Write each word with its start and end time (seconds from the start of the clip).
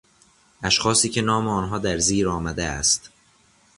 اشخاصی 0.63 1.09
که 1.09 1.21
نام 1.21 1.47
آنها 1.47 1.79
در 1.79 1.97
زیر 1.97 2.29
آمده 2.29 2.63
است. 2.65 3.09